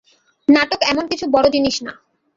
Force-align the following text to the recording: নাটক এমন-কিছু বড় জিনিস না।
নাটক 0.47 0.79
এমন-কিছু 0.83 1.25
বড় 1.31 1.47
জিনিস 1.49 1.75
না। 1.83 1.93